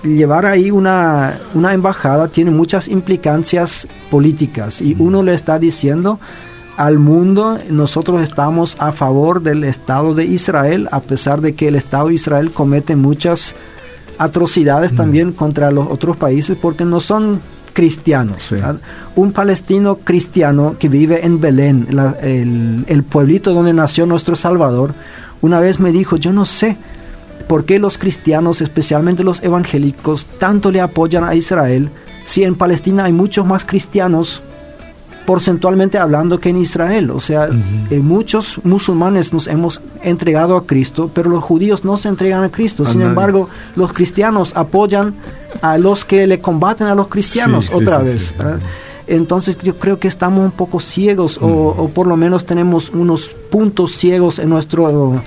[0.03, 6.21] llevar ahí una, embajada tiene muchas implicancias políticas y uno le está diciendo
[6.81, 11.75] al mundo, nosotros estamos a favor del Estado de Israel, a pesar de que el
[11.75, 13.55] Estado de Israel comete muchas
[14.17, 17.43] atrocidades también contra los otros países porque no son
[17.75, 18.49] cristianos.
[19.15, 21.87] Un palestino cristiano que vive en Belén,
[22.23, 24.95] el, el pueblito donde nació nuestro Salvador,
[25.43, 26.79] una vez me dijo, yo no sé,
[27.47, 31.91] ¿Por qué los cristianos, especialmente los evangélicos, tanto le apoyan a Israel
[32.25, 34.41] si en Palestina hay muchos más cristianos
[35.31, 37.13] porcentualmente hablando que en Israel?
[37.13, 37.49] O sea,
[37.89, 42.49] eh, muchos musulmanes nos hemos entregado a Cristo, pero los judíos no se entregan a
[42.49, 42.85] Cristo.
[42.85, 45.15] Sin embargo, los cristianos apoyan
[45.63, 48.35] a los que le combaten a los cristianos otra vez.
[49.07, 53.29] entonces yo creo que estamos un poco ciegos o, o, por lo menos tenemos unos
[53.53, 55.23] puntos ciegos en nuestro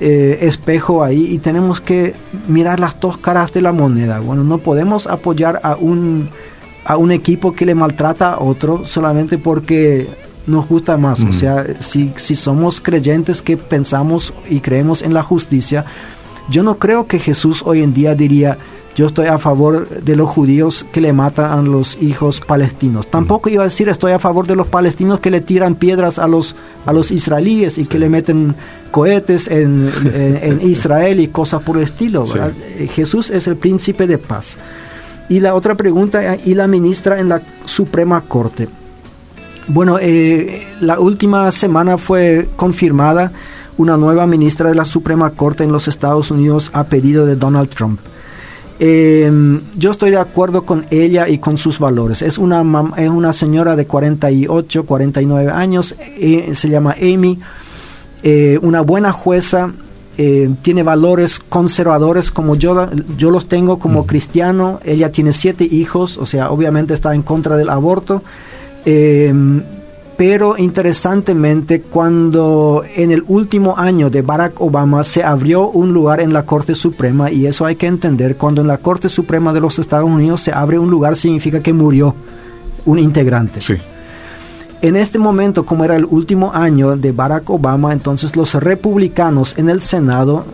[0.00, 2.14] eh, espejo ahí y tenemos que
[2.46, 4.20] mirar las dos caras de la moneda.
[4.20, 6.30] Bueno, no podemos apoyar a un,
[6.88, 10.08] a un equipo que le maltrata a otro solamente porque
[10.46, 11.20] nos gusta más.
[11.20, 15.84] O sea, si, si somos creyentes que pensamos y creemos en la justicia,
[16.48, 18.56] yo no creo que Jesús hoy en día diría,
[18.96, 23.06] yo estoy a favor de los judíos que le matan a los hijos palestinos.
[23.06, 26.26] Tampoco iba a decir estoy a favor de los palestinos que le tiran piedras a
[26.26, 28.54] los, a los israelíes y que le meten
[28.90, 29.90] cohetes en,
[30.62, 32.24] Israel y cosas por el estilo.
[32.94, 34.56] Jesús es el príncipe de paz.
[35.28, 38.68] Y la otra pregunta, y la ministra en la Suprema Corte.
[39.66, 43.32] Bueno, eh, la última semana fue confirmada
[43.76, 47.68] una nueva ministra de la Suprema Corte en los Estados Unidos a pedido de Donald
[47.68, 48.00] Trump.
[48.80, 49.30] Eh,
[49.76, 52.22] yo estoy de acuerdo con ella y con sus valores.
[52.22, 52.62] Es una,
[52.96, 57.38] es una señora de 48, 49 años, eh, se llama Amy,
[58.22, 59.68] eh, una buena jueza,
[60.62, 64.80] tiene valores conservadores como yo, yo los tengo como cristiano.
[64.84, 68.22] Ella tiene siete hijos, o sea, obviamente está en contra del aborto
[70.18, 76.32] pero interesantemente cuando en el último año de Barack Obama se abrió un lugar en
[76.32, 79.78] la Corte Suprema y eso hay que entender, cuando en la Corte Suprema de los
[79.78, 82.16] Estados Unidos se abre un lugar significa que murió
[82.84, 83.60] un integrante.
[83.60, 83.74] Sí.
[84.80, 89.70] En este momento, como era el último año de Barack Obama, entonces los republicanos en
[89.70, 90.44] el Senado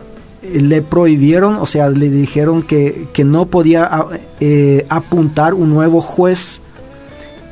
[0.41, 4.05] eh, le prohibieron, o sea, le dijeron que, que no podía
[4.39, 6.59] eh, apuntar un nuevo juez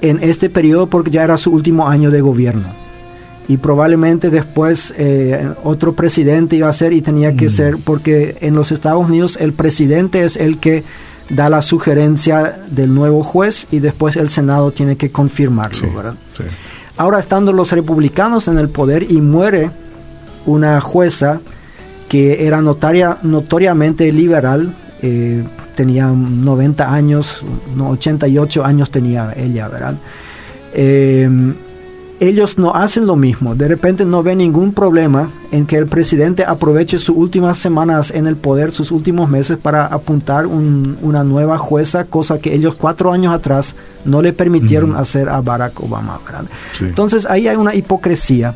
[0.02, 2.68] en este periodo porque ya era su último año de gobierno.
[3.48, 7.52] Y probablemente después eh, otro presidente iba a ser y tenía que mm.
[7.52, 10.84] ser porque en los Estados Unidos el presidente es el que
[11.30, 15.88] da la sugerencia del nuevo juez y después el Senado tiene que confirmarlo.
[16.98, 19.72] Ahora estando los republicanos en el poder y muere
[20.46, 21.40] una jueza
[22.08, 25.44] que era notaria, notoriamente liberal, eh,
[25.76, 27.42] tenía 90 años,
[27.76, 29.96] no, 88 años tenía ella, ¿verdad?
[30.74, 31.30] Eh,
[32.20, 33.56] ellos no hacen lo mismo.
[33.56, 38.28] De repente no ven ningún problema en que el presidente aproveche sus últimas semanas en
[38.28, 43.34] el poder, sus últimos meses, para apuntar una nueva jueza, cosa que ellos cuatro años
[43.34, 46.20] atrás no le permitieron hacer a Barack Obama.
[46.80, 48.54] Entonces ahí hay una hipocresía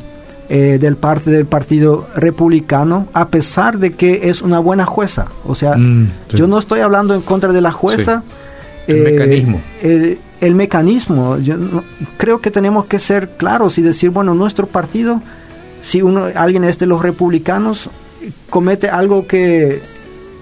[0.48, 5.26] eh, del parte del Partido Republicano, a pesar de que es una buena jueza.
[5.44, 8.22] O sea, mm, yo no estoy hablando en contra de la jueza.
[8.86, 9.60] El eh, mecanismo.
[10.40, 11.38] El, mecanismo.
[11.38, 11.56] Yo
[12.16, 15.20] creo que tenemos que ser claros y decir, bueno, nuestro partido,
[15.82, 17.90] si uno, alguien es de los republicanos,
[18.50, 19.80] comete algo que,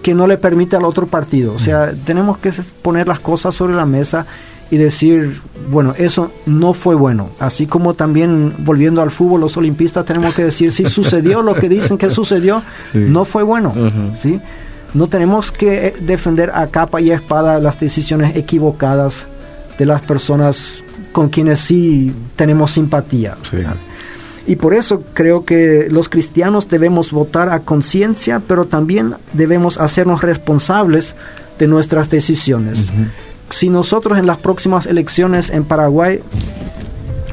[0.03, 1.55] que no le permite al otro partido.
[1.55, 2.05] O sea, mm.
[2.05, 4.27] tenemos que poner las cosas sobre la mesa
[4.71, 5.41] y decir,
[5.71, 7.31] bueno, eso no fue bueno.
[7.39, 11.69] Así como también volviendo al fútbol, los olimpistas tenemos que decir, si sucedió lo que
[11.69, 12.63] dicen que sucedió,
[12.95, 13.73] no fue bueno.
[14.21, 14.41] ¿sí?
[14.95, 19.27] No tenemos que defender a capa y espada las decisiones equivocadas
[19.79, 23.37] de las personas con quienes sí tenemos simpatía.
[24.47, 30.23] Y por eso creo que los cristianos debemos votar a conciencia, pero también debemos hacernos
[30.23, 31.15] responsables
[31.59, 32.91] de nuestras decisiones
[33.51, 36.21] si nosotros en las próximas elecciones en Paraguay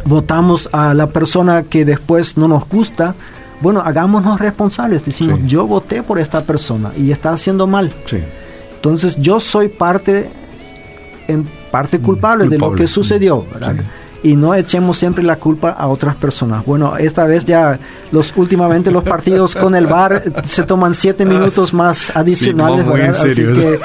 [0.05, 3.15] votamos a la persona que después no nos gusta,
[3.61, 5.05] bueno, hagámonos responsables.
[5.05, 7.91] Decimos, yo voté por esta persona y está haciendo mal.
[8.75, 10.29] Entonces yo soy parte,
[11.27, 13.45] en parte culpable, de lo que sucedió.
[13.51, 13.75] ¿verdad?
[14.23, 16.65] y no echemos siempre la culpa a otras personas.
[16.65, 17.77] Bueno, esta vez ya
[18.11, 22.87] los últimamente los partidos con el VAR se toman siete minutos más adicionales,
[23.19, 23.79] Así que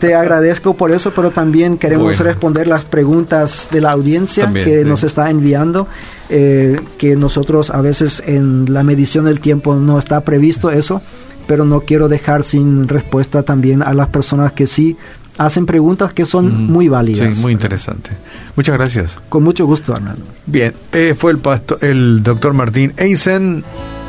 [0.00, 5.04] te agradezco por eso, pero también queremos responder las preguntas de la audiencia que nos
[5.04, 5.86] está enviando.
[6.34, 11.02] Eh, que nosotros a veces en la medición del tiempo no está previsto eso,
[11.46, 14.96] pero no quiero dejar sin respuesta también a las personas que sí
[15.38, 17.36] hacen preguntas que son muy válidas.
[17.36, 18.10] Sí, muy interesante.
[18.56, 19.20] Muchas gracias.
[19.28, 20.24] Con mucho gusto, Arnaldo.
[20.46, 23.64] Bien, eh, fue el, pastor, el doctor Martín Eisen.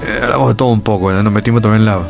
[0.05, 2.01] Eh, hablamos de todo un poco, nos metimos también en, la,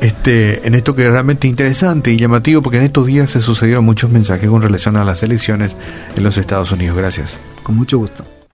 [0.00, 3.84] este, en esto que es realmente interesante y llamativo, porque en estos días se sucedieron
[3.84, 5.76] muchos mensajes con relación a las elecciones
[6.14, 6.96] en los Estados Unidos.
[6.96, 7.38] Gracias.
[7.62, 8.37] Con mucho gusto.